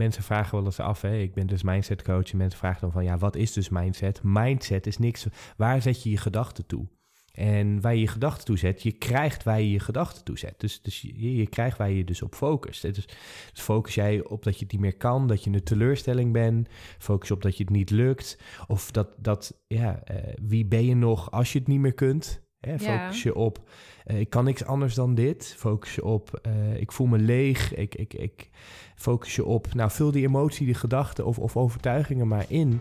mensen 0.00 0.22
vragen 0.22 0.56
wel 0.56 0.64
eens 0.64 0.80
af, 0.80 1.00
hè, 1.00 1.16
ik 1.16 1.34
ben 1.34 1.46
dus 1.46 1.62
mindset 1.62 2.02
coach 2.02 2.30
en 2.30 2.36
mensen 2.36 2.58
vragen 2.58 2.80
dan 2.80 2.92
van, 2.92 3.04
ja, 3.04 3.18
wat 3.18 3.36
is 3.36 3.52
dus 3.52 3.68
mindset? 3.68 4.20
Mindset 4.22 4.86
is 4.86 4.98
niks, 4.98 5.26
waar 5.56 5.82
zet 5.82 6.02
je 6.02 6.10
je 6.10 6.16
gedachten 6.16 6.66
toe? 6.66 6.88
En 7.32 7.80
waar 7.80 7.94
je 7.94 8.00
je 8.00 8.06
gedachten 8.06 8.44
toe 8.44 8.58
zet, 8.58 8.82
je 8.82 8.92
krijgt 8.92 9.42
waar 9.42 9.60
je 9.60 9.70
je 9.70 9.80
gedachten 9.80 10.24
toe 10.24 10.38
zet. 10.38 10.60
Dus, 10.60 10.82
dus 10.82 11.00
je, 11.00 11.36
je 11.36 11.46
krijgt 11.46 11.78
waar 11.78 11.90
je 11.90 11.96
je 11.96 12.04
dus 12.04 12.22
op 12.22 12.34
focust. 12.34 12.82
Dus, 12.82 13.06
dus 13.52 13.62
focus 13.62 13.94
jij 13.94 14.24
op 14.24 14.44
dat 14.44 14.54
je 14.54 14.62
het 14.62 14.72
niet 14.72 14.80
meer 14.80 14.96
kan, 14.96 15.26
dat 15.26 15.44
je 15.44 15.50
een 15.50 15.62
teleurstelling 15.62 16.32
bent. 16.32 16.68
Focus 16.98 17.30
op 17.30 17.42
dat 17.42 17.56
je 17.56 17.64
het 17.64 17.72
niet 17.72 17.90
lukt. 17.90 18.38
Of 18.66 18.90
dat, 18.90 19.08
dat 19.18 19.62
ja, 19.66 20.02
uh, 20.10 20.16
wie 20.42 20.66
ben 20.66 20.84
je 20.84 20.96
nog 20.96 21.30
als 21.30 21.52
je 21.52 21.58
het 21.58 21.68
niet 21.68 21.80
meer 21.80 21.94
kunt? 21.94 22.48
Hè, 22.60 22.78
focus 22.78 23.22
je 23.22 23.34
op, 23.34 23.70
ik 24.18 24.30
kan 24.30 24.44
niks 24.44 24.64
anders 24.64 24.94
dan 24.94 25.14
dit. 25.14 25.54
Focus 25.58 25.94
je 25.94 26.04
op, 26.04 26.40
uh, 26.46 26.80
ik 26.80 26.92
voel 26.92 27.06
me 27.06 27.18
leeg. 27.18 27.74
Ik, 27.74 27.94
ik, 27.94 28.14
ik 28.14 28.50
focus 28.96 29.36
je 29.36 29.44
op, 29.44 29.74
nou 29.74 29.90
vul 29.90 30.10
die 30.10 30.26
emotie, 30.26 30.66
die 30.66 30.74
gedachten 30.74 31.26
of, 31.26 31.38
of 31.38 31.56
overtuigingen 31.56 32.28
maar 32.28 32.44
in. 32.48 32.80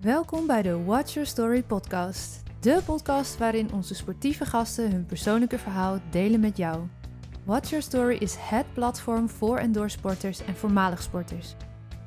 Welkom 0.00 0.46
bij 0.46 0.62
de 0.62 0.84
Watch 0.84 1.12
Your 1.12 1.28
Story 1.28 1.62
podcast. 1.62 2.42
De 2.60 2.80
podcast 2.84 3.38
waarin 3.38 3.72
onze 3.72 3.94
sportieve 3.94 4.44
gasten 4.44 4.90
hun 4.90 5.06
persoonlijke 5.06 5.58
verhaal 5.58 5.98
delen 6.10 6.40
met 6.40 6.56
jou. 6.56 6.80
Watch 7.44 7.68
Your 7.68 7.84
Story 7.84 8.16
is 8.16 8.36
het 8.38 8.66
platform 8.72 9.28
voor 9.28 9.56
en 9.56 9.72
door 9.72 9.90
sporters 9.90 10.44
en 10.44 10.56
voormalig 10.56 11.02
sporters. 11.02 11.54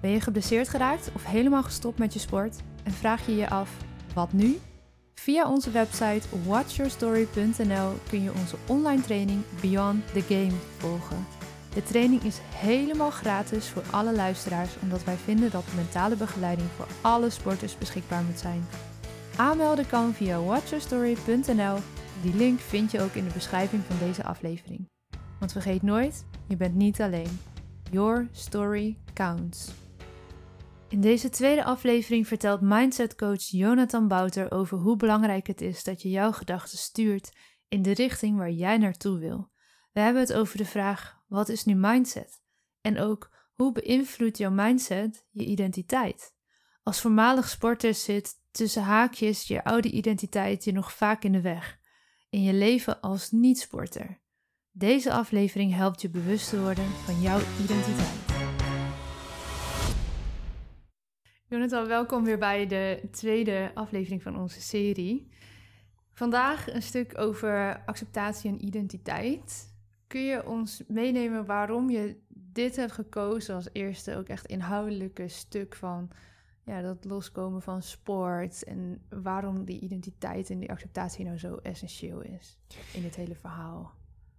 Ben 0.01 0.11
je 0.11 0.21
geblesseerd 0.21 0.69
geraakt 0.69 1.11
of 1.15 1.25
helemaal 1.25 1.63
gestopt 1.63 1.97
met 1.97 2.13
je 2.13 2.19
sport 2.19 2.57
en 2.83 2.91
vraag 2.91 3.25
je 3.25 3.35
je 3.35 3.49
af, 3.49 3.77
wat 4.13 4.33
nu? 4.33 4.57
Via 5.15 5.49
onze 5.49 5.71
website 5.71 6.21
watchyourstory.nl 6.45 7.93
kun 8.09 8.23
je 8.23 8.33
onze 8.33 8.55
online 8.67 9.01
training 9.01 9.41
Beyond 9.61 10.07
the 10.13 10.21
Game 10.21 10.53
volgen. 10.77 11.25
De 11.73 11.83
training 11.83 12.21
is 12.23 12.39
helemaal 12.55 13.09
gratis 13.09 13.67
voor 13.67 13.83
alle 13.91 14.13
luisteraars 14.15 14.71
omdat 14.81 15.03
wij 15.03 15.15
vinden 15.15 15.51
dat 15.51 15.63
mentale 15.75 16.15
begeleiding 16.15 16.69
voor 16.75 16.87
alle 17.01 17.29
sporters 17.29 17.77
beschikbaar 17.77 18.23
moet 18.23 18.39
zijn. 18.39 18.65
Aanmelden 19.35 19.87
kan 19.87 20.13
via 20.13 20.41
watchyourstory.nl. 20.41 21.77
Die 22.21 22.35
link 22.35 22.59
vind 22.59 22.91
je 22.91 23.01
ook 23.01 23.13
in 23.13 23.23
de 23.23 23.33
beschrijving 23.33 23.83
van 23.87 24.07
deze 24.07 24.23
aflevering. 24.23 24.89
Want 25.39 25.51
vergeet 25.51 25.81
nooit, 25.81 26.25
je 26.47 26.55
bent 26.55 26.75
niet 26.75 27.01
alleen. 27.01 27.39
Your 27.91 28.27
story 28.31 28.97
counts. 29.13 29.82
In 30.93 31.01
deze 31.01 31.29
tweede 31.29 31.63
aflevering 31.63 32.27
vertelt 32.27 32.61
mindset 32.61 33.15
coach 33.15 33.49
Jonathan 33.49 34.07
Bouter 34.07 34.51
over 34.51 34.77
hoe 34.77 34.95
belangrijk 34.95 35.47
het 35.47 35.61
is 35.61 35.83
dat 35.83 36.01
je 36.01 36.09
jouw 36.09 36.31
gedachten 36.31 36.77
stuurt 36.77 37.31
in 37.67 37.81
de 37.81 37.93
richting 37.93 38.37
waar 38.37 38.51
jij 38.51 38.77
naartoe 38.77 39.19
wil. 39.19 39.51
We 39.91 39.99
hebben 39.99 40.21
het 40.21 40.33
over 40.33 40.57
de 40.57 40.65
vraag: 40.65 41.21
wat 41.27 41.49
is 41.49 41.65
nu 41.65 41.75
mindset? 41.75 42.41
En 42.81 42.99
ook 42.99 43.31
hoe 43.53 43.71
beïnvloedt 43.71 44.37
jouw 44.37 44.51
mindset 44.51 45.25
je 45.31 45.45
identiteit? 45.45 46.33
Als 46.83 47.01
voormalig 47.01 47.49
sporter 47.49 47.93
zit 47.93 48.33
tussen 48.51 48.83
haakjes 48.83 49.47
je 49.47 49.63
oude 49.63 49.91
identiteit 49.91 50.63
je 50.63 50.71
nog 50.71 50.93
vaak 50.93 51.23
in 51.23 51.31
de 51.31 51.41
weg. 51.41 51.79
In 52.29 52.43
je 52.43 52.53
leven 52.53 53.01
als 53.01 53.31
niet-sporter. 53.31 54.21
Deze 54.71 55.13
aflevering 55.13 55.73
helpt 55.73 56.01
je 56.01 56.09
bewust 56.09 56.49
te 56.49 56.61
worden 56.61 56.89
van 57.05 57.21
jouw 57.21 57.39
identiteit. 57.63 58.32
Jonathan, 61.53 61.87
welkom 61.87 62.23
weer 62.23 62.37
bij 62.37 62.67
de 62.67 63.07
tweede 63.11 63.71
aflevering 63.73 64.21
van 64.21 64.39
onze 64.39 64.61
serie. 64.61 65.27
Vandaag 66.11 66.73
een 66.73 66.81
stuk 66.81 67.17
over 67.17 67.83
acceptatie 67.85 68.51
en 68.51 68.65
identiteit. 68.65 69.73
Kun 70.07 70.21
je 70.21 70.47
ons 70.47 70.83
meenemen 70.87 71.45
waarom 71.45 71.89
je 71.89 72.17
dit 72.29 72.75
hebt 72.75 72.91
gekozen 72.91 73.55
als 73.55 73.69
eerste 73.71 74.15
ook 74.15 74.27
echt 74.27 74.45
inhoudelijke 74.45 75.27
stuk 75.27 75.75
van 75.75 76.09
ja, 76.63 76.81
dat 76.81 77.05
loskomen 77.05 77.61
van 77.61 77.81
sport 77.81 78.63
en 78.63 79.01
waarom 79.09 79.65
die 79.65 79.79
identiteit 79.79 80.49
en 80.49 80.59
die 80.59 80.71
acceptatie 80.71 81.25
nou 81.25 81.37
zo 81.37 81.55
essentieel 81.55 82.21
is 82.21 82.57
in 82.93 83.03
het 83.03 83.15
hele 83.15 83.35
verhaal. 83.35 83.91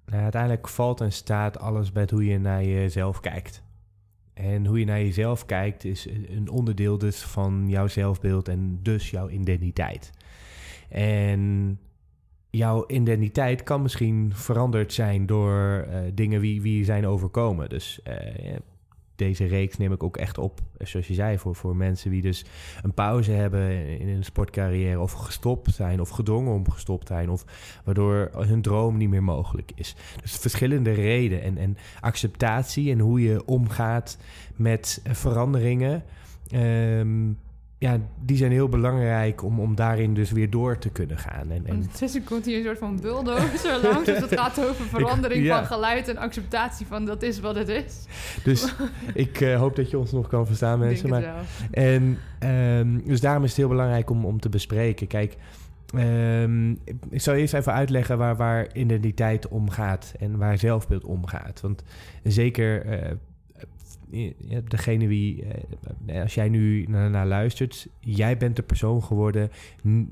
Nou, 0.07 0.23
uiteindelijk 0.23 0.69
valt 0.69 1.01
en 1.01 1.13
staat 1.13 1.59
alles 1.59 1.93
bij 1.93 2.09
hoe 2.11 2.25
je 2.25 2.39
naar 2.39 2.65
jezelf 2.65 3.21
kijkt. 3.21 3.64
En 4.35 4.67
hoe 4.67 4.79
je 4.79 4.85
naar 4.85 5.01
jezelf 5.01 5.47
kijkt 5.47 5.85
is 5.85 6.07
een 6.29 6.49
onderdeel 6.51 6.99
dus 6.99 7.23
van 7.23 7.65
jouw 7.69 7.87
zelfbeeld 7.89 8.49
en 8.49 8.79
dus 8.83 9.11
jouw 9.11 9.29
identiteit. 9.29 10.11
En 10.89 11.79
jouw 12.51 12.85
identiteit 12.87 13.63
kan 13.63 13.83
misschien 13.83 14.33
veranderd 14.35 14.93
zijn 14.93 15.27
door 15.27 15.87
uh, 15.89 15.99
dingen 16.15 16.41
wie, 16.41 16.63
wie 16.63 16.85
zijn 16.85 17.07
overkomen. 17.07 17.69
Dus 17.69 18.01
uh, 18.09 18.57
deze 19.17 19.45
reeks 19.45 19.77
neem 19.77 19.93
ik 19.93 20.03
ook 20.03 20.17
echt 20.17 20.39
op, 20.39 20.61
zoals 20.79 21.07
je 21.07 21.15
zei, 21.15 21.39
voor, 21.39 21.55
voor 21.55 21.77
mensen 21.77 22.11
die 22.11 22.23
dus 22.23 22.45
een 22.83 22.95
pauze 22.95 23.31
hebben 23.31 23.99
in 23.99 24.09
een 24.09 24.25
sportcarrière 24.25 25.01
of 25.01 25.13
gestopt 25.13 25.75
zijn 25.75 26.01
of 26.01 26.09
gedwongen 26.09 26.53
om 26.53 26.71
gestopt 26.71 27.09
zijn 27.09 27.31
of 27.31 27.45
waardoor 27.85 28.31
hun 28.33 28.63
droom 28.63 28.97
niet 28.97 29.09
meer 29.09 29.23
mogelijk 29.23 29.73
is. 29.75 29.95
Dus 30.21 30.37
verschillende 30.37 30.93
redenen 30.93 31.43
en, 31.43 31.59
en 31.59 31.77
acceptatie 32.01 32.91
en 32.91 32.99
hoe 32.99 33.23
je 33.23 33.45
omgaat 33.45 34.19
met 34.57 35.03
veranderingen. 35.05 36.03
Um, 36.53 37.39
ja, 37.85 37.99
die 38.21 38.37
zijn 38.37 38.53
heel 38.53 38.69
belangrijk 38.69 39.43
om, 39.43 39.61
om 39.61 39.75
daarin 39.75 40.15
dus 40.15 40.31
weer 40.31 40.51
door 40.51 40.79
te 40.79 40.89
kunnen 40.89 41.19
gaan. 41.19 41.51
En, 41.51 41.67
en... 41.67 41.75
Ondertussen 41.75 42.25
komt 42.25 42.45
hier 42.45 42.59
een 42.59 42.65
soort 42.65 42.79
van 42.79 43.01
bulldozer 43.01 43.81
langs. 43.91 44.05
Dus 44.05 44.21
het 44.21 44.35
gaat 44.35 44.65
over 44.65 44.85
verandering 44.85 45.49
van 45.49 45.67
geluid 45.67 46.09
en 46.09 46.17
acceptatie 46.17 46.87
van 46.87 47.05
dat 47.05 47.23
is 47.23 47.41
wat 47.41 47.55
het 47.55 47.69
is. 47.69 48.05
Dus 48.45 48.75
ik 49.15 49.41
uh, 49.41 49.57
hoop 49.57 49.77
dat 49.77 49.91
je 49.91 49.99
ons 49.99 50.13
nog 50.13 50.29
kan 50.29 50.47
verstaan, 50.47 50.79
mensen. 50.79 51.09
Maar, 51.09 51.35
en 51.71 52.19
um, 52.79 53.03
dus 53.07 53.21
daarom 53.21 53.43
is 53.43 53.49
het 53.49 53.59
heel 53.59 53.69
belangrijk 53.69 54.11
om, 54.11 54.25
om 54.25 54.41
te 54.41 54.49
bespreken. 54.49 55.07
Kijk, 55.07 55.37
um, 55.95 56.81
ik 57.11 57.21
zal 57.21 57.35
eerst 57.35 57.55
even 57.55 57.73
uitleggen 57.73 58.19
waar, 58.19 58.37
waar 58.37 58.75
identiteit 58.75 59.49
om 59.49 59.71
gaat 59.71 60.15
en 60.19 60.39
waar 60.39 60.59
zelfbeeld 60.59 61.05
om 61.05 61.27
gaat. 61.27 61.61
Want 61.61 61.83
zeker... 62.23 62.87
Uh, 62.87 63.11
degene 64.69 65.07
wie, 65.07 65.45
eh, 66.07 66.23
als 66.23 66.35
jij 66.35 66.49
nu 66.49 66.85
naar, 66.89 67.11
naar, 67.11 67.27
luistert, 67.27 67.89
jij 68.01 68.37
bent 68.37 68.57
de 68.57 68.63
persoon 68.63 69.03
geworden, 69.03 69.51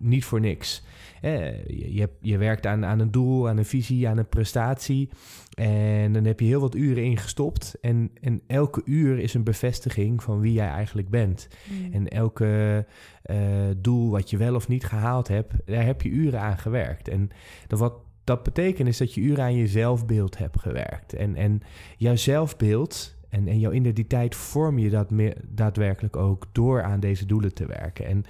niet 0.00 0.24
voor 0.24 0.40
niks. 0.40 0.82
Eh, 1.20 1.66
je, 1.66 1.94
je, 1.94 2.08
je, 2.20 2.38
werkt 2.38 2.66
aan, 2.66 2.84
aan 2.84 2.98
een 2.98 3.10
doel, 3.10 3.48
aan 3.48 3.56
een 3.56 3.64
visie, 3.64 4.08
aan 4.08 4.18
een 4.18 4.28
prestatie. 4.28 5.08
En 5.54 6.12
dan 6.12 6.24
heb 6.24 6.40
je 6.40 6.46
heel 6.46 6.60
wat 6.60 6.74
uren 6.74 7.04
ingestopt. 7.04 7.78
En, 7.80 8.10
en 8.20 8.42
elke 8.46 8.82
uur 8.84 9.18
is 9.18 9.34
een 9.34 9.44
bevestiging 9.44 10.22
van 10.22 10.40
wie 10.40 10.52
jij 10.52 10.68
eigenlijk 10.68 11.10
bent. 11.10 11.48
Mm. 11.70 11.92
En 11.92 12.08
elke 12.08 12.86
uh, 13.26 13.36
doel 13.76 14.10
wat 14.10 14.30
je 14.30 14.36
wel 14.36 14.54
of 14.54 14.68
niet 14.68 14.84
gehaald 14.84 15.28
hebt, 15.28 15.54
daar 15.64 15.84
heb 15.84 16.02
je 16.02 16.08
uren 16.08 16.40
aan 16.40 16.58
gewerkt. 16.58 17.08
En 17.08 17.30
dat 17.66 17.78
wat 17.78 17.94
dat 18.24 18.42
betekent 18.42 18.88
is 18.88 18.98
dat 18.98 19.14
je 19.14 19.20
uren 19.20 19.44
aan 19.44 19.54
je 19.54 19.66
zelfbeeld 19.66 20.38
hebt 20.38 20.60
gewerkt. 20.60 21.12
En, 21.12 21.34
en 21.34 21.62
jouw 21.96 22.16
zelfbeeld 22.16 23.16
en, 23.32 23.48
en 23.48 23.58
jouw 23.58 23.72
identiteit 23.72 24.34
vorm 24.34 24.78
je 24.78 24.90
dat 24.90 25.08
daadwerkelijk 25.48 26.16
ook 26.16 26.46
door 26.52 26.82
aan 26.82 27.00
deze 27.00 27.26
doelen 27.26 27.54
te 27.54 27.66
werken. 27.66 28.06
En, 28.06 28.24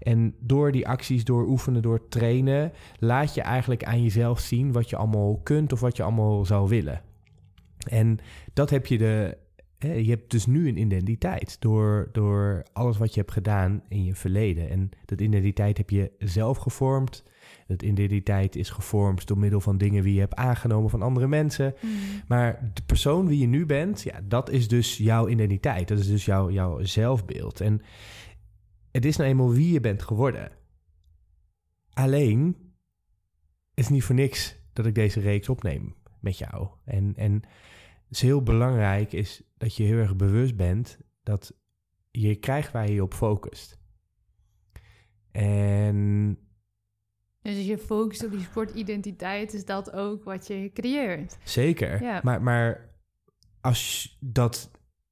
en 0.00 0.34
door 0.40 0.72
die 0.72 0.88
acties, 0.88 1.24
door 1.24 1.46
oefenen, 1.46 1.82
door 1.82 2.08
trainen, 2.08 2.72
laat 2.98 3.34
je 3.34 3.40
eigenlijk 3.40 3.84
aan 3.84 4.02
jezelf 4.02 4.40
zien 4.40 4.72
wat 4.72 4.90
je 4.90 4.96
allemaal 4.96 5.40
kunt 5.42 5.72
of 5.72 5.80
wat 5.80 5.96
je 5.96 6.02
allemaal 6.02 6.44
zou 6.44 6.68
willen. 6.68 7.02
En 7.88 8.18
dat 8.52 8.70
heb 8.70 8.86
je 8.86 8.98
de. 8.98 9.36
je 9.78 10.10
hebt 10.10 10.30
dus 10.30 10.46
nu 10.46 10.68
een 10.68 10.78
identiteit 10.78 11.60
door, 11.60 12.08
door 12.12 12.62
alles 12.72 12.98
wat 12.98 13.14
je 13.14 13.20
hebt 13.20 13.32
gedaan 13.32 13.82
in 13.88 14.04
je 14.04 14.14
verleden. 14.14 14.70
En 14.70 14.90
dat 15.04 15.20
identiteit 15.20 15.76
heb 15.76 15.90
je 15.90 16.12
zelf 16.18 16.56
gevormd 16.56 17.24
dat 17.68 17.82
identiteit 17.82 18.56
is 18.56 18.70
gevormd 18.70 19.26
door 19.26 19.38
middel 19.38 19.60
van 19.60 19.78
dingen 19.78 20.02
die 20.02 20.14
je 20.14 20.20
hebt 20.20 20.34
aangenomen 20.34 20.90
van 20.90 21.02
andere 21.02 21.26
mensen. 21.26 21.74
Mm. 21.80 21.90
Maar 22.26 22.70
de 22.74 22.82
persoon 22.82 23.26
wie 23.26 23.38
je 23.38 23.46
nu 23.46 23.66
bent, 23.66 24.02
ja, 24.02 24.20
dat 24.24 24.50
is 24.50 24.68
dus 24.68 24.96
jouw 24.96 25.28
identiteit. 25.28 25.88
Dat 25.88 25.98
is 25.98 26.06
dus 26.06 26.24
jouw, 26.24 26.50
jouw 26.50 26.84
zelfbeeld. 26.84 27.60
En 27.60 27.80
het 28.90 29.04
is 29.04 29.16
nou 29.16 29.28
eenmaal 29.28 29.52
wie 29.52 29.72
je 29.72 29.80
bent 29.80 30.02
geworden. 30.02 30.50
Alleen 31.92 32.56
is 33.74 33.88
niet 33.88 34.04
voor 34.04 34.14
niks 34.14 34.56
dat 34.72 34.86
ik 34.86 34.94
deze 34.94 35.20
reeks 35.20 35.48
opneem 35.48 35.94
met 36.20 36.38
jou. 36.38 36.68
En, 36.84 37.12
en 37.16 37.32
het 37.32 38.10
is 38.10 38.20
heel 38.20 38.42
belangrijk 38.42 39.12
is 39.12 39.42
dat 39.56 39.76
je 39.76 39.84
heel 39.84 39.98
erg 39.98 40.16
bewust 40.16 40.56
bent 40.56 40.98
dat 41.22 41.52
je 42.10 42.36
krijgt 42.36 42.72
waar 42.72 42.86
je 42.86 42.94
je 42.94 43.02
op 43.02 43.14
focust. 43.14 43.78
En 45.30 46.38
dus 47.42 47.56
als 47.56 47.66
je 47.66 47.78
focust 47.78 48.24
op 48.24 48.30
die 48.30 48.40
sportidentiteit, 48.40 49.54
is 49.54 49.64
dat 49.64 49.92
ook 49.92 50.24
wat 50.24 50.46
je 50.46 50.70
creëert. 50.74 51.38
Zeker. 51.44 52.02
Ja. 52.02 52.20
Maar, 52.22 52.42
maar 52.42 52.90
als 53.60 54.16
dat 54.20 54.70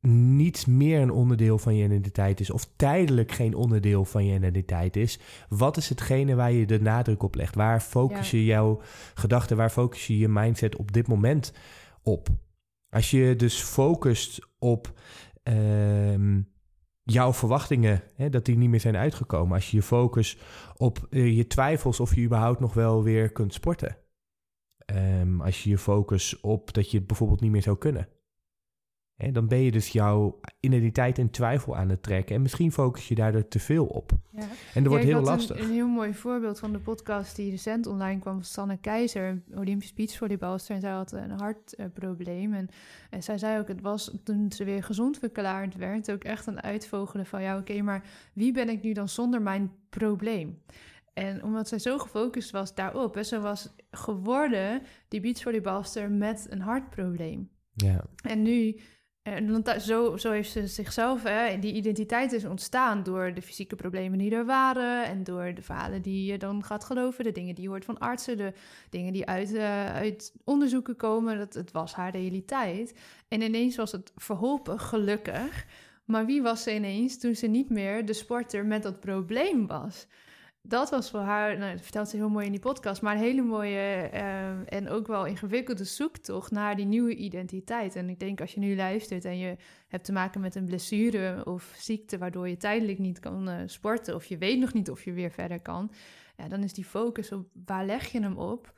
niet 0.09 0.67
meer 0.67 1.01
een 1.01 1.11
onderdeel 1.11 1.59
van 1.59 1.77
je 1.77 1.85
identiteit 1.85 2.41
is, 2.41 2.51
of 2.51 2.69
tijdelijk 2.77 3.33
geen 3.33 3.55
onderdeel 3.55 4.05
van 4.05 4.25
je 4.25 4.35
identiteit 4.35 4.97
is, 4.97 5.19
wat 5.49 5.77
is 5.77 5.89
hetgene 5.89 6.35
waar 6.35 6.53
je 6.53 6.67
de 6.67 6.81
nadruk 6.81 7.23
op 7.23 7.35
legt? 7.35 7.55
Waar 7.55 7.81
focus 7.81 8.31
je 8.31 8.45
jouw 8.45 8.81
gedachten, 9.15 9.57
waar 9.57 9.71
focus 9.71 10.07
je 10.07 10.19
je 10.19 10.29
mindset 10.29 10.77
op 10.77 10.93
dit 10.93 11.07
moment 11.07 11.53
op? 12.03 12.29
Als 12.89 13.11
je 13.11 13.37
dus 13.37 13.63
focust 13.63 14.49
op 14.59 14.93
ehm, 15.43 16.41
jouw 17.07 17.33
verwachtingen, 17.33 18.03
hè, 18.15 18.29
dat 18.29 18.45
die 18.45 18.57
niet 18.57 18.69
meer 18.69 18.81
zijn 18.81 18.97
uitgekomen. 18.97 19.55
Als 19.55 19.71
je 19.71 19.77
je 19.77 19.83
focus 19.83 20.39
op 20.77 21.07
eh, 21.11 21.37
je 21.37 21.47
twijfels 21.47 22.01
of 22.01 22.15
je 22.15 22.23
überhaupt 22.23 22.61
nog 22.61 22.75
wel 22.75 23.03
weer 23.03 23.33
kunt 23.33 23.55
sporten. 23.55 23.97
Ehm, 24.77 25.41
als 25.41 25.63
je 25.63 25.71
je 25.71 25.79
focus 25.79 26.41
op 26.41 26.73
dat 26.73 26.91
je 26.91 26.99
het 26.99 27.07
bijvoorbeeld 27.07 27.41
niet 27.41 27.51
meer 27.51 27.63
zou 27.63 27.79
kunnen. 27.79 28.09
Hè, 29.17 29.33
dan 29.33 29.49
ben 29.49 29.59
je 29.59 29.71
dus 29.71 29.89
jouw 29.89 30.41
identiteit 30.61 31.19
in 31.19 31.31
twijfel 31.31 31.77
aan 31.77 31.89
het 31.89 32.03
trekken. 32.03 32.35
En 32.35 32.43
misschien 32.43 32.73
focus 32.73 33.09
je 33.09 33.15
daardoor 33.15 33.49
te 33.49 33.59
veel 33.59 33.87
op. 33.87 34.13
Ja. 34.31 34.41
En 34.75 34.83
dat 34.83 34.87
wordt 34.87 35.05
heel 35.05 35.21
lastig. 35.21 35.59
Een, 35.59 35.65
een 35.65 35.73
heel 35.73 35.89
mooi 35.89 36.15
voorbeeld 36.15 36.59
van 36.59 36.73
de 36.73 36.79
podcast 36.79 37.37
die 37.37 37.51
recent 37.51 37.87
online 37.87 38.21
kwam 38.21 38.35
van 38.35 38.45
Sanne 38.45 38.77
Keizer, 38.77 39.43
Olympisch 39.55 39.95
beachvolleybalster. 39.95 40.75
En 40.75 40.81
zij 40.81 40.91
had 40.91 41.13
een 41.13 41.31
hartprobleem. 41.31 42.55
en, 42.55 42.69
en, 43.11 43.23
zij 43.23 43.39
zei 43.39 43.61
ook, 43.61 43.69
het 43.69 43.81
was 43.81 44.11
toen 44.25 44.53
ze 44.53 44.65
weer 44.65 44.83
gezond 44.83 45.19
verklaard 45.19 45.77
werd, 45.77 46.11
ook 46.11 46.25
echt 46.25 46.47
een 46.47 46.63
uitvogelen 46.63 47.27
van, 47.27 47.43
ja 47.43 47.59
oké, 47.59 47.83
maar 47.83 48.05
wie 48.33 48.53
ben 48.53 48.69
ik 48.69 48.83
nu 48.83 48.93
dan 48.93 49.09
zonder 49.09 49.43
mijn 49.43 49.73
probleem? 49.89 50.63
En 51.13 51.43
omdat 51.43 51.69
zij 51.69 51.79
zo 51.79 51.99
gefocust 51.99 52.51
was 52.51 52.75
daarop, 52.75 53.15
hè, 53.15 53.23
ze 53.23 53.41
was 53.41 53.75
geworden 53.91 54.83
die 55.09 55.21
beachvolleybalster 55.21 56.11
met 56.11 56.47
een 56.51 56.61
hartprobleem. 56.61 57.51
Ja. 57.73 58.05
En 58.23 58.43
nu 58.43 58.77
zo, 59.79 60.17
zo 60.17 60.31
heeft 60.31 60.51
ze 60.51 60.67
zichzelf, 60.67 61.23
hè, 61.23 61.59
die 61.59 61.73
identiteit 61.73 62.33
is 62.33 62.45
ontstaan 62.45 63.03
door 63.03 63.35
de 63.35 63.43
fysieke 63.43 63.77
problemen 63.77 64.19
die 64.19 64.35
er 64.35 64.45
waren 64.45 65.05
en 65.05 65.25
door 65.25 65.55
de 65.55 65.63
verhalen 65.63 66.03
die 66.03 66.33
je 66.33 66.39
dan 66.39 66.65
gaat 66.65 66.85
geloven, 66.85 67.25
de 67.25 67.33
dingen 67.33 67.55
die 67.55 67.65
je 67.65 67.71
hoort 67.71 67.85
van 67.85 67.99
artsen, 67.99 68.37
de 68.37 68.53
dingen 68.91 69.13
die 69.13 69.27
uit, 69.27 69.53
uh, 69.53 69.95
uit 69.95 70.33
onderzoeken 70.45 70.97
komen. 70.97 71.39
Dat, 71.39 71.55
het 71.55 71.73
was 71.73 71.95
haar 71.95 72.11
realiteit. 72.11 72.95
En 73.29 73.43
ineens 73.43 73.77
was 73.77 73.93
het 73.93 74.13
verholpen, 74.17 74.81
gelukkig. 74.81 75.67
Maar 76.05 76.27
wie 76.27 76.43
was 76.43 76.63
ze 76.63 76.75
ineens 76.75 77.19
toen 77.19 77.35
ze 77.35 77.47
niet 77.47 77.71
meer 77.71 78.07
de 78.07 78.13
sporter 78.13 78.67
met 78.67 78.83
dat 78.83 79.01
probleem 79.01 79.67
was? 79.67 80.07
Dat 80.69 80.91
was 80.91 81.11
voor 81.11 81.21
haar, 81.21 81.59
nou, 81.59 81.73
dat 81.73 81.83
vertelt 81.83 82.09
ze 82.09 82.17
heel 82.17 82.29
mooi 82.29 82.47
in 82.47 82.53
die 82.53 82.61
podcast, 82.61 83.03
maar 83.03 83.15
een 83.15 83.21
hele 83.21 83.43
mooie 83.43 84.11
uh, 84.13 84.73
en 84.73 84.89
ook 84.89 85.07
wel 85.07 85.27
ingewikkelde 85.27 85.85
zoektocht 85.85 86.51
naar 86.51 86.77
die 86.77 86.87
nieuwe 86.87 87.15
identiteit. 87.15 87.97
En 87.97 88.09
ik 88.09 88.19
denk 88.19 88.41
als 88.41 88.55
je 88.55 88.61
nu 88.61 88.77
luistert 88.77 89.25
en 89.25 89.39
je 89.39 89.57
hebt 89.89 90.05
te 90.05 90.13
maken 90.13 90.41
met 90.41 90.55
een 90.55 90.65
blessure 90.65 91.45
of 91.45 91.75
ziekte 91.77 92.19
waardoor 92.19 92.49
je 92.49 92.57
tijdelijk 92.57 92.99
niet 92.99 93.19
kan 93.19 93.49
uh, 93.49 93.55
sporten 93.67 94.15
of 94.15 94.25
je 94.25 94.39
weet 94.39 94.59
nog 94.59 94.73
niet 94.73 94.91
of 94.91 95.05
je 95.05 95.13
weer 95.13 95.31
verder 95.31 95.61
kan, 95.61 95.91
ja, 96.37 96.49
dan 96.49 96.63
is 96.63 96.73
die 96.73 96.85
focus 96.85 97.33
op 97.33 97.47
waar 97.67 97.87
leg 97.87 98.13
je 98.13 98.21
hem 98.21 98.39
op, 98.39 98.73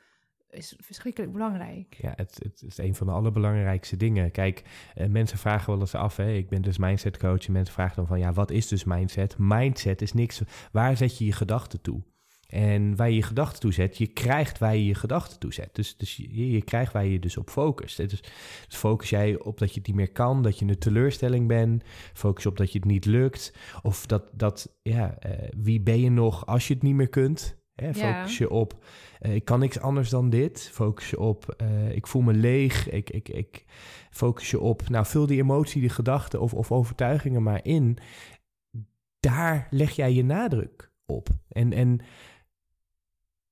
is 0.50 0.74
verschrikkelijk 0.78 1.32
belangrijk. 1.32 1.96
Ja, 2.00 2.12
het, 2.16 2.38
het, 2.42 2.62
is 2.66 2.78
een 2.78 2.94
van 2.94 3.06
de 3.06 3.12
allerbelangrijkste 3.12 3.96
dingen. 3.96 4.30
Kijk, 4.30 4.62
eh, 4.94 5.06
mensen 5.06 5.38
vragen 5.38 5.70
wel 5.70 5.80
eens 5.80 5.94
af, 5.94 6.16
hè, 6.16 6.32
ik 6.32 6.48
ben 6.48 6.62
dus 6.62 6.78
mindset 6.78 7.18
coach 7.18 7.46
en 7.46 7.52
mensen 7.52 7.74
vragen 7.74 7.96
dan 7.96 8.06
van, 8.06 8.18
ja, 8.18 8.32
wat 8.32 8.50
is 8.50 8.68
dus 8.68 8.84
mindset? 8.84 9.34
Mindset 9.38 10.02
is 10.02 10.12
niks, 10.12 10.42
waar 10.72 10.96
zet 10.96 11.18
je 11.18 11.24
je 11.24 11.32
gedachten 11.32 11.80
toe? 11.80 12.02
En 12.48 12.96
waar 12.96 13.08
je 13.08 13.14
je 13.14 13.22
gedachten 13.22 13.60
toe 13.60 13.72
zet, 13.72 13.98
je 13.98 14.06
krijgt 14.06 14.58
waar 14.58 14.76
je 14.76 14.84
je 14.84 14.94
gedachten 14.94 15.38
toe 15.38 15.52
zet. 15.52 15.74
Dus, 15.74 15.96
dus 15.96 16.16
je, 16.16 16.62
krijgt 16.62 16.92
waar 16.92 17.06
je 17.06 17.18
dus 17.18 17.36
op 17.36 17.50
focust. 17.50 17.96
Dus, 17.96 18.22
focus 18.68 19.10
jij 19.10 19.38
op 19.38 19.58
dat 19.58 19.68
je 19.68 19.78
het 19.78 19.86
niet 19.86 19.96
meer 19.96 20.12
kan, 20.12 20.42
dat 20.42 20.58
je 20.58 20.66
een 20.66 20.78
teleurstelling 20.78 21.48
bent. 21.48 21.84
Focus 22.12 22.46
op 22.46 22.56
dat 22.56 22.72
je 22.72 22.78
het 22.78 22.88
niet 22.88 23.04
lukt. 23.04 23.54
Of 23.82 24.06
dat, 24.06 24.30
dat 24.32 24.78
ja, 24.82 25.18
uh, 25.26 25.32
wie 25.56 25.80
ben 25.80 26.00
je 26.00 26.10
nog 26.10 26.46
als 26.46 26.68
je 26.68 26.74
het 26.74 26.82
niet 26.82 26.94
meer 26.94 27.08
kunt? 27.08 27.56
Hè, 27.82 27.94
focus 27.94 28.38
je 28.38 28.50
op, 28.50 28.84
uh, 29.20 29.34
ik 29.34 29.44
kan 29.44 29.60
niks 29.60 29.80
anders 29.80 30.10
dan 30.10 30.30
dit. 30.30 30.70
Focus 30.72 31.10
je 31.10 31.18
op, 31.18 31.56
uh, 31.62 31.90
ik 31.90 32.06
voel 32.06 32.22
me 32.22 32.32
leeg. 32.32 32.90
Ik, 32.90 33.10
ik, 33.10 33.28
ik 33.28 33.64
focus 34.10 34.50
je 34.50 34.60
op, 34.60 34.88
nou 34.88 35.06
vul 35.06 35.26
die 35.26 35.40
emotie, 35.42 35.80
die 35.80 35.90
gedachten 35.90 36.40
of, 36.40 36.54
of 36.54 36.72
overtuigingen 36.72 37.42
maar 37.42 37.64
in. 37.64 37.98
Daar 39.20 39.66
leg 39.70 39.90
jij 39.90 40.12
je 40.12 40.24
nadruk 40.24 40.90
op. 41.06 41.28
En, 41.48 41.72
en 41.72 42.00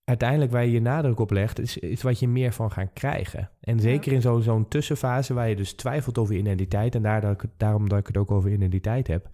uiteindelijk 0.05 0.53
waar 0.53 0.65
je 0.65 0.73
je 0.73 0.81
nadruk 0.81 1.19
op 1.19 1.31
legt, 1.31 1.59
is, 1.59 1.79
is 1.79 2.03
wat 2.03 2.19
je 2.19 2.29
meer 2.29 2.53
van 2.53 2.73
gaat 2.73 2.93
krijgen. 2.93 3.51
En 3.61 3.81
zeker 3.81 4.13
in 4.13 4.21
zo'n 4.21 4.43
zo'n 4.43 4.69
tussenfase 4.69 5.35
waar 5.35 5.49
je 5.49 5.57
dus 5.57 5.73
twijfelt 5.73 6.19
over 6.19 6.35
identiteit, 6.35 6.95
en 6.95 7.03
daar, 7.03 7.21
dat 7.21 7.43
ik, 7.43 7.51
daarom 7.57 7.89
dat 7.89 7.99
ik 7.99 8.07
het 8.07 8.17
ook 8.17 8.31
over 8.31 8.51
identiteit 8.51 9.07
heb. 9.07 9.31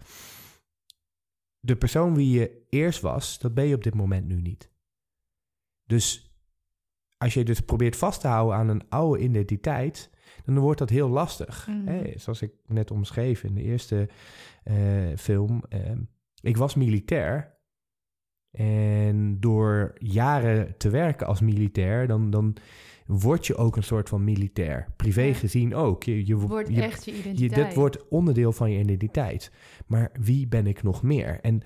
De 1.59 1.75
persoon 1.75 2.15
wie 2.15 2.39
je 2.39 2.65
eerst 2.69 3.01
was, 3.01 3.39
dat 3.39 3.53
ben 3.53 3.65
je 3.65 3.75
op 3.75 3.83
dit 3.83 3.93
moment 3.93 4.27
nu 4.27 4.41
niet. 4.41 4.71
Dus 5.93 6.35
als 7.17 7.33
je 7.33 7.43
dus 7.43 7.59
probeert 7.59 7.95
vast 7.95 8.21
te 8.21 8.27
houden 8.27 8.57
aan 8.57 8.67
een 8.67 8.89
oude 8.89 9.23
identiteit, 9.23 10.09
dan 10.45 10.59
wordt 10.59 10.79
dat 10.79 10.89
heel 10.89 11.09
lastig. 11.09 11.67
Mm. 11.67 12.03
zoals 12.15 12.41
ik 12.41 12.51
net 12.65 12.91
omschreef 12.91 13.43
in 13.43 13.55
de 13.55 13.61
eerste 13.61 14.09
uh, 14.63 14.75
film. 15.17 15.63
Uh, 15.69 15.79
ik 16.41 16.57
was 16.57 16.75
militair. 16.75 17.57
En 18.57 19.39
door 19.39 19.93
jaren 19.97 20.77
te 20.77 20.89
werken 20.89 21.27
als 21.27 21.41
militair, 21.41 22.07
dan, 22.07 22.29
dan 22.29 22.55
word 23.05 23.47
je 23.47 23.55
ook 23.55 23.75
een 23.75 23.83
soort 23.83 24.09
van 24.09 24.23
militair. 24.23 24.93
Privé 24.95 25.33
gezien 25.33 25.75
ook. 25.75 26.03
Je, 26.03 26.25
je 26.25 26.35
wordt 26.35 26.69
je, 26.69 26.81
echt 26.81 27.05
je 27.05 27.11
identiteit. 27.11 27.39
Je, 27.39 27.63
dit 27.63 27.75
wordt 27.75 28.07
onderdeel 28.07 28.51
van 28.51 28.71
je 28.71 28.79
identiteit. 28.79 29.51
Maar 29.87 30.11
wie 30.19 30.47
ben 30.47 30.67
ik 30.67 30.83
nog 30.83 31.03
meer? 31.03 31.39
En 31.41 31.61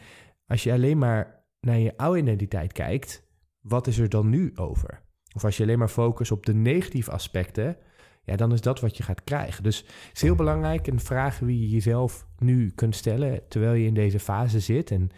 als 0.45 0.63
je 0.63 0.71
alleen 0.71 0.97
maar 0.97 1.45
naar 1.59 1.79
je 1.79 1.97
oude 1.97 2.19
identiteit 2.19 2.71
kijkt, 2.71 3.26
wat 3.67 3.87
is 3.87 3.97
er 3.97 4.09
dan 4.09 4.29
nu 4.29 4.51
over? 4.55 5.01
Of 5.35 5.43
als 5.43 5.57
je 5.57 5.63
alleen 5.63 5.79
maar 5.79 5.87
focust 5.87 6.31
op 6.31 6.45
de 6.45 6.53
negatieve 6.53 7.11
aspecten, 7.11 7.77
ja, 8.23 8.35
dan 8.35 8.53
is 8.53 8.61
dat 8.61 8.79
wat 8.79 8.97
je 8.97 9.03
gaat 9.03 9.23
krijgen. 9.23 9.63
Dus 9.63 9.77
het 9.77 10.15
is 10.15 10.21
heel 10.21 10.35
belangrijk 10.35 10.87
een 10.87 10.99
vraag 10.99 11.39
wie 11.39 11.59
je 11.59 11.69
jezelf 11.69 12.27
nu 12.37 12.71
kunt 12.71 12.95
stellen 12.95 13.47
terwijl 13.47 13.73
je 13.73 13.85
in 13.85 13.93
deze 13.93 14.19
fase 14.19 14.59
zit. 14.59 14.91
En 14.91 15.09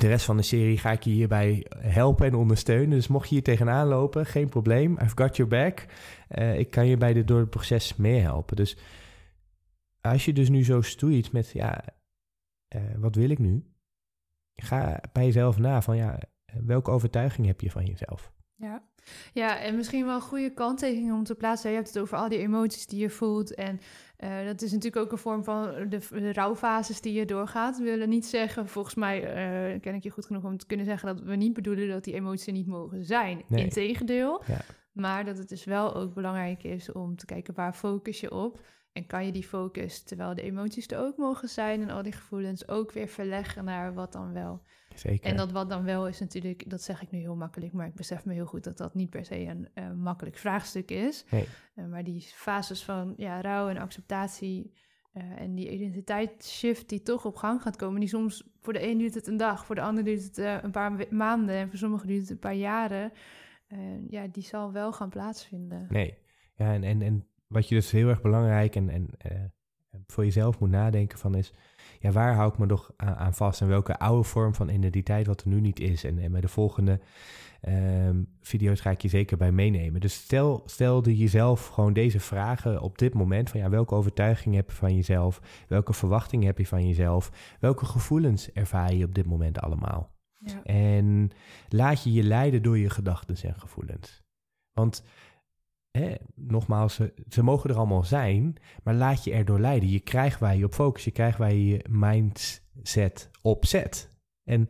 de 0.00 0.06
rest 0.06 0.24
van 0.24 0.36
de 0.36 0.42
serie 0.42 0.78
ga 0.78 0.92
ik 0.92 1.02
je 1.02 1.10
hierbij 1.10 1.66
helpen 1.78 2.26
en 2.26 2.34
ondersteunen. 2.34 2.90
Dus 2.90 3.08
mocht 3.08 3.28
je 3.28 3.34
hier 3.34 3.44
tegenaan 3.44 3.86
lopen, 3.86 4.26
geen 4.26 4.48
probleem. 4.48 4.98
I've 5.02 5.16
got 5.16 5.36
your 5.36 5.50
back. 5.50 5.86
Uh, 6.38 6.58
ik 6.58 6.70
kan 6.70 6.86
je 6.86 6.96
bij 6.96 7.12
de, 7.12 7.24
door 7.24 7.40
het 7.40 7.50
proces 7.50 7.96
meehelpen. 7.96 8.56
Dus 8.56 8.76
als 10.00 10.24
je 10.24 10.32
dus 10.32 10.48
nu 10.48 10.64
zo 10.64 10.80
stoeit 10.80 11.32
met, 11.32 11.50
ja, 11.50 11.84
uh, 12.76 12.82
wat 12.96 13.14
wil 13.14 13.30
ik 13.30 13.38
nu? 13.38 13.64
Ga 14.56 15.00
bij 15.12 15.24
jezelf 15.24 15.58
na 15.58 15.82
van, 15.82 15.96
ja, 15.96 16.18
welke 16.64 16.90
overtuiging 16.90 17.46
heb 17.46 17.60
je 17.60 17.70
van 17.70 17.84
jezelf? 17.84 18.32
Ja. 18.58 18.82
ja, 19.32 19.58
en 19.60 19.76
misschien 19.76 20.06
wel 20.06 20.14
een 20.14 20.20
goede 20.20 20.52
kanttekening 20.52 21.12
om 21.12 21.24
te 21.24 21.34
plaatsen. 21.34 21.70
Je 21.70 21.76
hebt 21.76 21.88
het 21.88 21.98
over 21.98 22.16
al 22.16 22.28
die 22.28 22.38
emoties 22.38 22.86
die 22.86 23.00
je 23.00 23.10
voelt. 23.10 23.54
En 23.54 23.80
uh, 24.18 24.46
dat 24.46 24.62
is 24.62 24.72
natuurlijk 24.72 25.04
ook 25.04 25.12
een 25.12 25.18
vorm 25.18 25.44
van 25.44 25.88
de, 25.88 26.00
de 26.10 26.32
rouwfases 26.32 27.00
die 27.00 27.12
je 27.12 27.24
doorgaat. 27.24 27.78
We 27.78 27.84
willen 27.84 28.08
niet 28.08 28.26
zeggen, 28.26 28.68
volgens 28.68 28.94
mij 28.94 29.20
uh, 29.20 29.80
ken 29.80 29.94
ik 29.94 30.02
je 30.02 30.10
goed 30.10 30.26
genoeg 30.26 30.44
om 30.44 30.56
te 30.56 30.66
kunnen 30.66 30.86
zeggen... 30.86 31.16
dat 31.16 31.24
we 31.24 31.36
niet 31.36 31.52
bedoelen 31.52 31.88
dat 31.88 32.04
die 32.04 32.14
emoties 32.14 32.52
niet 32.52 32.66
mogen 32.66 33.04
zijn. 33.04 33.42
Nee. 33.48 33.64
Integendeel. 33.64 34.42
Ja. 34.46 34.60
Maar 34.92 35.24
dat 35.24 35.38
het 35.38 35.48
dus 35.48 35.64
wel 35.64 35.94
ook 35.94 36.14
belangrijk 36.14 36.62
is 36.62 36.92
om 36.92 37.16
te 37.16 37.26
kijken 37.26 37.54
waar 37.54 37.74
focus 37.74 38.20
je 38.20 38.30
op... 38.30 38.60
En 38.92 39.06
kan 39.06 39.26
je 39.26 39.32
die 39.32 39.44
focus, 39.44 40.02
terwijl 40.02 40.34
de 40.34 40.42
emoties 40.42 40.86
er 40.86 40.98
ook 40.98 41.16
mogen 41.16 41.48
zijn 41.48 41.82
en 41.82 41.90
al 41.90 42.02
die 42.02 42.12
gevoelens, 42.12 42.68
ook 42.68 42.92
weer 42.92 43.08
verleggen 43.08 43.64
naar 43.64 43.94
wat 43.94 44.12
dan 44.12 44.32
wel 44.32 44.62
Zeker. 44.98 45.30
En 45.30 45.36
dat 45.36 45.52
wat 45.52 45.68
dan 45.68 45.84
wel 45.84 46.08
is 46.08 46.20
natuurlijk, 46.20 46.70
dat 46.70 46.82
zeg 46.82 47.02
ik 47.02 47.10
nu 47.10 47.18
heel 47.18 47.36
makkelijk, 47.36 47.72
maar 47.72 47.86
ik 47.86 47.94
besef 47.94 48.24
me 48.24 48.32
heel 48.32 48.46
goed 48.46 48.64
dat 48.64 48.76
dat 48.76 48.94
niet 48.94 49.10
per 49.10 49.24
se 49.24 49.38
een 49.38 49.68
uh, 49.74 49.92
makkelijk 49.92 50.36
vraagstuk 50.36 50.90
is. 50.90 51.24
Nee. 51.30 51.46
Uh, 51.74 51.86
maar 51.86 52.04
die 52.04 52.20
fases 52.20 52.84
van 52.84 53.14
ja, 53.16 53.40
rouw 53.40 53.68
en 53.68 53.78
acceptatie 53.78 54.72
uh, 55.12 55.40
en 55.40 55.54
die 55.54 55.70
identiteitsshift 55.70 56.88
die 56.88 57.02
toch 57.02 57.24
op 57.24 57.36
gang 57.36 57.62
gaat 57.62 57.76
komen, 57.76 58.00
die 58.00 58.08
soms 58.08 58.50
voor 58.60 58.72
de 58.72 58.88
een 58.88 58.98
duurt 58.98 59.14
het 59.14 59.26
een 59.26 59.36
dag, 59.36 59.66
voor 59.66 59.74
de 59.74 59.80
ander 59.80 60.04
duurt 60.04 60.22
het 60.22 60.38
een 60.38 60.70
paar 60.70 61.06
maanden 61.10 61.54
en 61.54 61.68
voor 61.68 61.78
sommigen 61.78 62.06
duurt 62.06 62.20
het 62.20 62.30
een 62.30 62.38
paar 62.38 62.54
jaren. 62.54 63.12
ja, 64.08 64.26
die 64.26 64.42
zal 64.42 64.72
wel 64.72 64.92
gaan 64.92 65.10
plaatsvinden. 65.10 65.86
Nee, 65.88 66.18
ja, 66.54 66.72
en, 66.72 66.82
en, 66.82 67.02
en 67.02 67.26
wat 67.46 67.68
je 67.68 67.74
dus 67.74 67.90
heel 67.90 68.08
erg 68.08 68.22
belangrijk 68.22 68.74
en, 68.74 68.88
en 68.88 69.10
voor 70.06 70.24
jezelf 70.24 70.58
moet 70.58 70.70
nadenken 70.70 71.18
van 71.18 71.34
is 71.34 71.52
ja, 72.00 72.10
waar 72.10 72.34
hou 72.34 72.52
ik 72.52 72.58
me 72.58 72.66
nog 72.66 72.90
aan, 72.96 73.34
vast 73.34 73.60
en 73.60 73.68
welke 73.68 73.98
oude 73.98 74.22
vorm 74.22 74.54
van 74.54 74.68
identiteit 74.68 75.26
wat 75.26 75.40
er 75.40 75.48
nu 75.48 75.60
niet 75.60 75.80
is. 75.80 76.04
En, 76.04 76.18
en 76.18 76.32
bij 76.32 76.40
de 76.40 76.48
volgende 76.48 77.00
um, 77.68 78.28
video's 78.40 78.80
ga 78.80 78.90
ik 78.90 79.02
je 79.02 79.08
zeker 79.08 79.36
bij 79.36 79.52
meenemen. 79.52 80.00
Dus 80.00 80.14
stel, 80.14 80.62
stelde 80.66 81.16
jezelf 81.16 81.66
gewoon 81.66 81.92
deze 81.92 82.20
vragen 82.20 82.80
op 82.80 82.98
dit 82.98 83.14
moment 83.14 83.50
van 83.50 83.60
ja, 83.60 83.68
welke 83.68 83.94
overtuiging 83.94 84.54
heb 84.54 84.70
je 84.70 84.76
van 84.76 84.94
jezelf? 84.94 85.64
Welke 85.68 85.92
verwachtingen 85.92 86.46
heb 86.46 86.58
je 86.58 86.66
van 86.66 86.86
jezelf? 86.86 87.56
Welke 87.60 87.84
gevoelens 87.84 88.52
ervaar 88.52 88.94
je 88.94 89.04
op 89.04 89.14
dit 89.14 89.26
moment 89.26 89.60
allemaal? 89.60 90.14
Ja. 90.38 90.62
En 90.62 91.30
laat 91.68 92.02
je 92.02 92.12
je 92.12 92.22
leiden 92.22 92.62
door 92.62 92.78
je 92.78 92.90
gedachten 92.90 93.36
en 93.48 93.54
gevoelens. 93.54 94.22
Want 94.72 95.04
hè, 95.96 96.14
nogmaals, 96.34 96.94
ze, 96.94 97.14
ze, 97.28 97.42
mogen 97.42 97.70
er 97.70 97.76
allemaal 97.76 98.04
zijn, 98.04 98.56
maar 98.82 98.94
laat 98.94 99.24
je 99.24 99.32
erdoor 99.32 99.60
leiden. 99.60 99.88
Je 99.88 100.00
krijgt 100.00 100.40
waar 100.40 100.56
je 100.56 100.64
op 100.64 100.74
focus, 100.74 101.04
je 101.04 101.10
krijgt 101.10 101.38
waar 101.38 101.52
je 101.52 101.66
je 101.66 101.84
mindset 101.88 103.30
op 103.42 103.66
zet. 103.66 104.10
En 104.44 104.66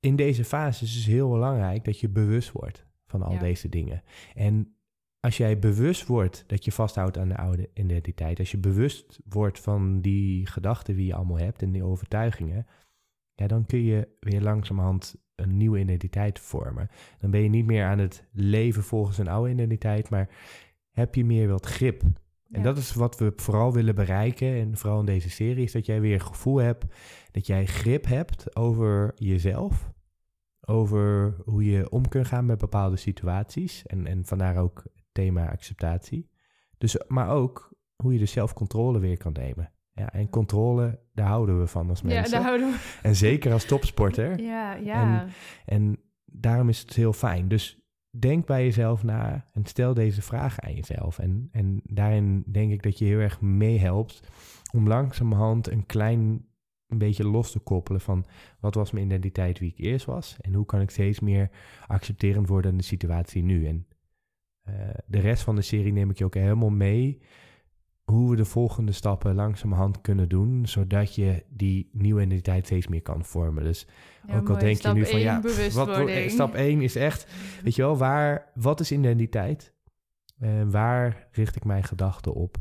in 0.00 0.16
deze 0.16 0.44
fase 0.44 0.84
is 0.84 0.94
het 0.94 1.04
heel 1.04 1.30
belangrijk 1.30 1.84
dat 1.84 2.00
je 2.00 2.08
bewust 2.08 2.52
wordt 2.52 2.86
van 3.06 3.22
al 3.22 3.38
deze 3.38 3.68
dingen. 3.68 4.02
En 4.34 4.76
als 5.20 5.36
jij 5.36 5.58
bewust 5.58 6.06
wordt 6.06 6.44
dat 6.46 6.64
je 6.64 6.72
vasthoudt 6.72 7.18
aan 7.18 7.28
de 7.28 7.36
oude 7.36 7.70
identiteit, 7.74 8.38
als 8.38 8.50
je 8.50 8.58
bewust 8.58 9.20
wordt 9.24 9.60
van 9.60 10.00
die 10.00 10.46
gedachten 10.46 10.96
die 10.96 11.06
je 11.06 11.14
allemaal 11.14 11.38
hebt 11.38 11.62
en 11.62 11.72
die 11.72 11.84
overtuigingen, 11.84 12.66
ja, 13.42 13.48
dan 13.48 13.66
kun 13.66 13.82
je 13.82 14.08
weer 14.20 14.40
langzamerhand 14.40 15.14
een 15.34 15.56
nieuwe 15.56 15.78
identiteit 15.78 16.38
vormen. 16.38 16.90
Dan 17.18 17.30
ben 17.30 17.42
je 17.42 17.48
niet 17.48 17.66
meer 17.66 17.84
aan 17.84 17.98
het 17.98 18.24
leven 18.32 18.82
volgens 18.82 19.18
een 19.18 19.28
oude 19.28 19.50
identiteit, 19.50 20.10
maar 20.10 20.28
heb 20.90 21.14
je 21.14 21.24
meer 21.24 21.48
wat 21.48 21.66
grip. 21.66 22.02
En 22.50 22.62
dat 22.62 22.76
is 22.76 22.94
wat 22.94 23.18
we 23.18 23.32
vooral 23.36 23.72
willen 23.72 23.94
bereiken, 23.94 24.54
en 24.54 24.76
vooral 24.76 25.00
in 25.00 25.06
deze 25.06 25.30
serie, 25.30 25.64
is 25.64 25.72
dat 25.72 25.86
jij 25.86 26.00
weer 26.00 26.12
het 26.12 26.22
gevoel 26.22 26.56
hebt 26.56 26.84
dat 27.30 27.46
jij 27.46 27.66
grip 27.66 28.06
hebt 28.06 28.56
over 28.56 29.12
jezelf, 29.14 29.90
over 30.60 31.36
hoe 31.44 31.64
je 31.64 31.90
om 31.90 32.08
kunt 32.08 32.26
gaan 32.26 32.46
met 32.46 32.58
bepaalde 32.58 32.96
situaties. 32.96 33.86
En, 33.86 34.06
en 34.06 34.24
vandaar 34.24 34.56
ook 34.56 34.82
thema 35.12 35.50
acceptatie. 35.50 36.30
Dus, 36.78 36.96
maar 37.08 37.28
ook 37.28 37.72
hoe 37.96 38.12
je 38.12 38.18
de 38.18 38.26
zelfcontrole 38.26 38.98
weer 38.98 39.16
kan 39.16 39.32
nemen. 39.32 39.72
Ja, 39.94 40.12
en 40.12 40.28
controle, 40.28 40.98
daar 41.14 41.26
houden 41.26 41.58
we 41.58 41.66
van 41.66 41.88
als 41.88 42.02
mensen. 42.02 42.24
Ja, 42.24 42.30
daar 42.30 42.42
houden 42.42 42.70
we. 42.70 42.98
En 43.02 43.16
zeker 43.16 43.52
als 43.52 43.64
topsporter. 43.64 44.40
ja, 44.52 44.74
ja. 44.74 45.20
En, 45.20 45.30
en 45.64 45.98
daarom 46.24 46.68
is 46.68 46.78
het 46.78 46.92
heel 46.92 47.12
fijn. 47.12 47.48
Dus 47.48 47.80
denk 48.18 48.46
bij 48.46 48.64
jezelf 48.64 49.02
na 49.02 49.48
en 49.52 49.64
stel 49.64 49.94
deze 49.94 50.22
vragen 50.22 50.62
aan 50.62 50.74
jezelf. 50.74 51.18
En, 51.18 51.48
en 51.52 51.80
daarin 51.84 52.44
denk 52.46 52.72
ik 52.72 52.82
dat 52.82 52.98
je 52.98 53.04
heel 53.04 53.18
erg 53.18 53.40
meehelpt 53.40 54.20
om 54.72 54.88
langzamerhand 54.88 55.70
een 55.70 55.86
klein 55.86 56.46
een 56.92 56.98
beetje 56.98 57.26
los 57.26 57.50
te 57.50 57.58
koppelen 57.58 58.00
van 58.00 58.24
wat 58.60 58.74
was 58.74 58.90
mijn 58.90 59.04
identiteit 59.04 59.58
wie 59.58 59.74
ik 59.76 59.84
eerst 59.84 60.06
was 60.06 60.36
en 60.40 60.54
hoe 60.54 60.66
kan 60.66 60.80
ik 60.80 60.90
steeds 60.90 61.20
meer 61.20 61.50
accepterend 61.86 62.48
worden 62.48 62.70
in 62.70 62.76
de 62.76 62.84
situatie 62.84 63.42
nu. 63.42 63.66
En 63.66 63.86
uh, 64.68 64.74
de 65.06 65.20
rest 65.20 65.42
van 65.42 65.56
de 65.56 65.62
serie 65.62 65.92
neem 65.92 66.10
ik 66.10 66.18
je 66.18 66.24
ook 66.24 66.34
helemaal 66.34 66.70
mee 66.70 67.20
hoe 68.04 68.30
we 68.30 68.36
de 68.36 68.44
volgende 68.44 68.92
stappen 68.92 69.34
langzamerhand 69.34 70.00
kunnen 70.00 70.28
doen, 70.28 70.66
zodat 70.66 71.14
je 71.14 71.44
die 71.48 71.88
nieuwe 71.92 72.22
identiteit 72.22 72.66
steeds 72.66 72.86
meer 72.86 73.02
kan 73.02 73.24
vormen. 73.24 73.64
Dus 73.64 73.86
ook 74.30 74.48
al 74.48 74.58
denk 74.58 74.80
je 74.80 74.92
nu 74.92 75.06
van 75.06 75.20
ja, 75.20 75.40
wat, 75.72 76.10
stap 76.26 76.54
1 76.54 76.80
is 76.80 76.96
echt, 76.96 77.32
weet 77.62 77.74
je 77.74 77.82
wel, 77.82 77.96
waar, 77.96 78.50
wat 78.54 78.80
is 78.80 78.92
identiteit? 78.92 79.72
En 80.38 80.70
waar 80.70 81.28
richt 81.32 81.56
ik 81.56 81.64
mijn 81.64 81.84
gedachten 81.84 82.34
op? 82.34 82.56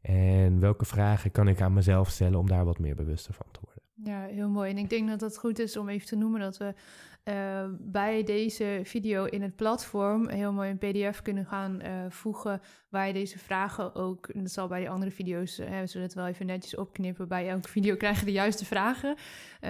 En 0.00 0.60
welke 0.60 0.84
vragen 0.84 1.30
kan 1.30 1.48
ik 1.48 1.60
aan 1.60 1.72
mezelf 1.72 2.10
stellen 2.10 2.38
om 2.38 2.48
daar 2.48 2.64
wat 2.64 2.78
meer 2.78 2.94
bewuster 2.94 3.34
van 3.34 3.46
te 3.50 3.60
worden? 3.62 3.82
Ja, 3.94 4.34
heel 4.34 4.48
mooi. 4.48 4.70
En 4.70 4.78
ik 4.78 4.90
denk 4.90 5.08
dat 5.08 5.20
het 5.20 5.38
goed 5.38 5.58
is 5.58 5.76
om 5.76 5.88
even 5.88 6.06
te 6.06 6.16
noemen 6.16 6.40
dat 6.40 6.56
we 6.56 6.74
uh, 7.24 7.64
bij 7.78 8.22
deze 8.22 8.80
video 8.84 9.24
in 9.24 9.42
het 9.42 9.56
platform 9.56 10.28
heel 10.28 10.52
mooi 10.52 10.70
een 10.70 10.78
pdf 10.78 11.22
kunnen 11.22 11.46
gaan 11.46 11.80
uh, 11.82 11.88
voegen 12.08 12.60
waar 12.88 13.06
je 13.06 13.12
deze 13.12 13.38
vragen 13.38 13.94
ook, 13.94 14.28
en 14.28 14.42
dat 14.42 14.52
zal 14.52 14.68
bij 14.68 14.80
de 14.80 14.88
andere 14.88 15.10
video's, 15.10 15.58
uh, 15.58 15.80
we 15.80 15.86
zullen 15.86 16.06
het 16.06 16.16
wel 16.16 16.26
even 16.26 16.46
netjes 16.46 16.76
opknippen, 16.76 17.28
bij 17.28 17.48
elke 17.48 17.68
video 17.68 17.96
krijgen 17.96 18.26
de 18.26 18.32
juiste 18.32 18.64
vragen. 18.64 19.16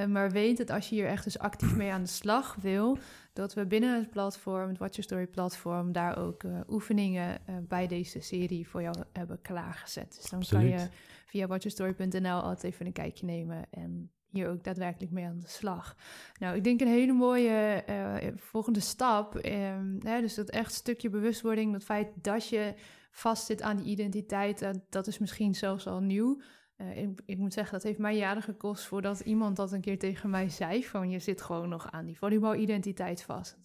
maar 0.08 0.30
weet 0.30 0.56
dat 0.56 0.70
als 0.70 0.88
je 0.88 0.94
hier 0.94 1.06
echt 1.06 1.24
dus 1.24 1.38
actief 1.38 1.76
mee 1.76 1.92
aan 1.92 2.02
de 2.02 2.08
slag 2.08 2.56
wil, 2.60 2.98
dat 3.32 3.54
we 3.54 3.66
binnen 3.66 3.98
het 3.98 4.10
platform, 4.10 4.68
het 4.68 4.78
Watch 4.78 4.96
Your 4.96 5.10
Story 5.10 5.26
platform, 5.26 5.92
daar 5.92 6.18
ook 6.18 6.42
oefeningen 6.68 7.38
bij 7.68 7.86
deze 7.86 8.20
serie 8.20 8.68
voor 8.68 8.82
jou 8.82 8.96
hebben 9.12 9.42
klaargezet. 9.42 10.14
Dus 10.20 10.30
dan 10.30 10.42
kan 10.48 10.66
je 10.66 10.88
via 11.26 11.46
watchyourstory.nl 11.46 12.40
altijd 12.40 12.72
even 12.72 12.86
een 12.86 12.92
kijkje 12.92 13.26
nemen 13.26 13.64
en 13.70 14.10
hier 14.32 14.48
ook 14.48 14.64
daadwerkelijk 14.64 15.12
mee 15.12 15.24
aan 15.24 15.40
de 15.40 15.48
slag. 15.48 15.96
Nou, 16.38 16.56
ik 16.56 16.64
denk 16.64 16.80
een 16.80 16.86
hele 16.86 17.12
mooie 17.12 17.84
uh, 17.88 18.32
volgende 18.36 18.80
stap. 18.80 19.34
Um, 19.34 19.98
hè, 20.02 20.20
dus 20.20 20.34
dat 20.34 20.50
echt 20.50 20.72
stukje 20.72 21.10
bewustwording, 21.10 21.72
dat 21.72 21.84
feit 21.84 22.08
dat 22.14 22.48
je 22.48 22.74
vastzit 23.10 23.62
aan 23.62 23.76
die 23.76 23.86
identiteit, 23.86 24.62
uh, 24.62 24.70
dat 24.88 25.06
is 25.06 25.18
misschien 25.18 25.54
zelfs 25.54 25.86
al 25.86 26.00
nieuw. 26.00 26.40
Uh, 26.76 26.96
ik, 26.96 27.20
ik, 27.26 27.38
moet 27.38 27.52
zeggen, 27.52 27.72
dat 27.72 27.82
heeft 27.82 27.98
mij 27.98 28.16
jaren 28.16 28.42
gekost 28.42 28.84
voordat 28.84 29.20
iemand 29.20 29.56
dat 29.56 29.72
een 29.72 29.80
keer 29.80 29.98
tegen 29.98 30.30
mij 30.30 30.48
zei: 30.48 30.84
van 30.84 31.10
je 31.10 31.18
zit 31.18 31.42
gewoon 31.42 31.68
nog 31.68 31.90
aan 31.90 32.06
die 32.06 32.18
volleybalidentiteit 32.18 33.22
vast. 33.22 33.58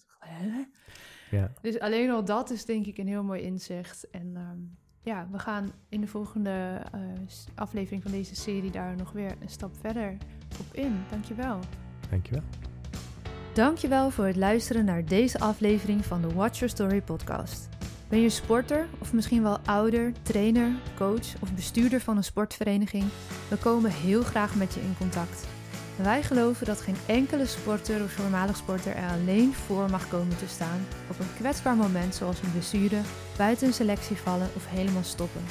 Ja. 1.31 1.53
Dus 1.61 1.79
alleen 1.79 2.09
al 2.09 2.25
dat 2.25 2.49
is 2.49 2.65
denk 2.65 2.85
ik 2.85 2.97
een 2.97 3.07
heel 3.07 3.23
mooi 3.23 3.41
inzicht. 3.41 4.09
En 4.09 4.35
um, 4.35 4.77
ja, 5.01 5.27
we 5.31 5.39
gaan 5.39 5.71
in 5.89 6.01
de 6.01 6.07
volgende 6.07 6.81
uh, 6.95 7.01
aflevering 7.55 8.03
van 8.03 8.11
deze 8.11 8.35
serie 8.35 8.71
daar 8.71 8.95
nog 8.95 9.11
weer 9.11 9.35
een 9.39 9.49
stap 9.49 9.75
verder 9.75 10.17
op 10.59 10.73
in. 10.73 11.03
Dankjewel. 11.09 11.59
Dankjewel. 12.09 12.43
Dankjewel 13.53 14.09
voor 14.09 14.25
het 14.25 14.35
luisteren 14.35 14.85
naar 14.85 15.05
deze 15.05 15.39
aflevering 15.39 16.05
van 16.05 16.21
de 16.21 16.33
Watch 16.33 16.59
Your 16.59 16.73
Story 16.73 17.01
podcast. 17.01 17.69
Ben 18.09 18.21
je 18.21 18.29
sporter 18.29 18.87
of 18.99 19.13
misschien 19.13 19.43
wel 19.43 19.57
ouder, 19.65 20.11
trainer, 20.21 20.71
coach 20.95 21.41
of 21.41 21.53
bestuurder 21.53 22.01
van 22.01 22.17
een 22.17 22.23
sportvereniging? 22.23 23.03
We 23.49 23.55
komen 23.55 23.91
heel 23.91 24.23
graag 24.23 24.55
met 24.55 24.73
je 24.73 24.79
in 24.79 24.95
contact. 24.97 25.47
Wij 25.95 26.23
geloven 26.23 26.65
dat 26.65 26.81
geen 26.81 26.95
enkele 27.05 27.45
sporter 27.45 28.03
of 28.03 28.11
voormalig 28.11 28.57
sporter 28.57 28.95
er 28.95 29.09
alleen 29.09 29.53
voor 29.53 29.89
mag 29.89 30.07
komen 30.07 30.37
te 30.37 30.47
staan 30.47 30.85
op 31.09 31.19
een 31.19 31.33
kwetsbaar 31.37 31.75
moment 31.75 32.15
zoals 32.15 32.41
een 32.41 32.51
blessure, 32.51 33.01
buiten 33.37 33.67
een 33.67 33.73
selectie 33.73 34.15
vallen 34.15 34.49
of 34.55 34.67
helemaal 34.67 35.03
stoppen. 35.03 35.41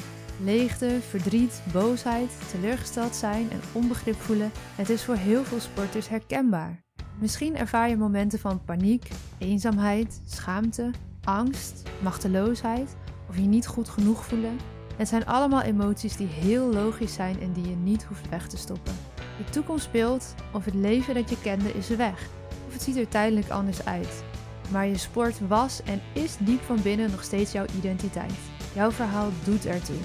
Leegte, 0.44 0.98
verdriet, 1.08 1.62
boosheid, 1.72 2.30
teleurgesteld 2.50 3.14
zijn 3.14 3.50
en 3.50 3.60
onbegrip 3.72 4.20
voelen, 4.20 4.50
het 4.74 4.90
is 4.90 5.04
voor 5.04 5.14
heel 5.14 5.44
veel 5.44 5.60
sporters 5.60 6.08
herkenbaar. 6.08 6.84
Misschien 7.18 7.56
ervaar 7.56 7.88
je 7.88 7.96
momenten 7.96 8.38
van 8.38 8.64
paniek, 8.64 9.08
eenzaamheid, 9.38 10.20
schaamte, 10.26 10.90
angst, 11.24 11.82
machteloosheid 12.02 12.96
of 13.28 13.36
je 13.36 13.42
niet 13.42 13.66
goed 13.66 13.88
genoeg 13.88 14.24
voelen. 14.24 14.58
Het 14.96 15.08
zijn 15.08 15.26
allemaal 15.26 15.62
emoties 15.62 16.16
die 16.16 16.26
heel 16.26 16.72
logisch 16.72 17.14
zijn 17.14 17.40
en 17.40 17.52
die 17.52 17.68
je 17.68 17.76
niet 17.76 18.04
hoeft 18.04 18.28
weg 18.28 18.48
te 18.48 18.56
stoppen. 18.56 18.94
De 19.14 19.50
toekomst 19.50 19.84
speelt 19.84 20.34
of 20.52 20.64
het 20.64 20.74
leven 20.74 21.14
dat 21.14 21.30
je 21.30 21.40
kende 21.40 21.72
is 21.72 21.88
weg, 21.88 22.28
of 22.66 22.72
het 22.72 22.82
ziet 22.82 22.96
er 22.96 23.08
tijdelijk 23.08 23.48
anders 23.48 23.84
uit. 23.84 24.24
Maar 24.70 24.86
je 24.86 24.98
sport 24.98 25.48
was 25.48 25.82
en 25.82 26.00
is 26.12 26.36
diep 26.40 26.60
van 26.60 26.82
binnen 26.82 27.10
nog 27.10 27.22
steeds 27.22 27.52
jouw 27.52 27.66
identiteit. 27.78 28.34
Jouw 28.74 28.90
verhaal 28.90 29.28
doet 29.44 29.66
ertoe. 29.66 29.96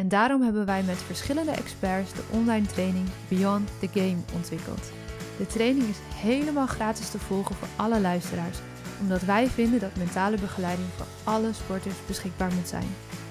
En 0.00 0.08
daarom 0.08 0.42
hebben 0.42 0.66
wij 0.66 0.82
met 0.82 0.96
verschillende 0.96 1.50
experts 1.50 2.12
de 2.12 2.22
online 2.30 2.66
training 2.66 3.08
Beyond 3.28 3.70
the 3.80 3.88
Game 3.92 4.16
ontwikkeld. 4.34 4.92
De 5.38 5.46
training 5.46 5.88
is 5.88 5.98
helemaal 6.14 6.66
gratis 6.66 7.10
te 7.10 7.18
volgen 7.18 7.54
voor 7.54 7.68
alle 7.76 8.00
luisteraars, 8.00 8.58
omdat 9.00 9.22
wij 9.22 9.46
vinden 9.46 9.80
dat 9.80 9.96
mentale 9.96 10.36
begeleiding 10.36 10.88
voor 10.88 11.06
alle 11.24 11.52
sporters 11.52 12.06
beschikbaar 12.06 12.52
moet 12.54 12.68
zijn. 12.68 12.86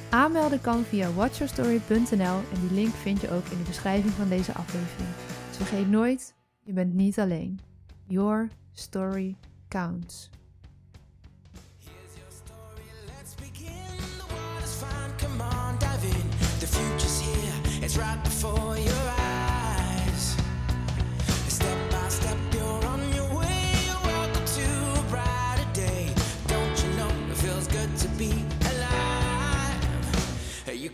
Aanmelden 0.10 0.62
kan 0.62 0.84
via 0.84 1.12
watchyourstory.nl 1.12 2.40
en 2.54 2.60
die 2.62 2.72
link 2.74 2.94
vind 2.94 3.22
je 3.22 3.32
ook 3.32 3.46
in 3.46 3.58
de 3.58 3.68
beschrijving 3.68 4.14
van 4.14 4.30
deze 4.30 4.54
aflevering. 4.54 5.10
Dus 5.48 5.58
vergeet 5.58 5.90
nooit, 5.90 6.36
je 6.64 6.74
bent 6.74 6.94
niet 6.94 7.20
alleen. 7.20 7.60
Your 8.08 8.50
story 8.74 9.36
counts. 9.68 10.30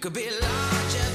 Could 0.06 0.14
be 0.14 0.30
larger 0.30 1.15